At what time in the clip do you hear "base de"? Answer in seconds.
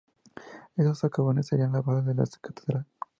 1.83-2.15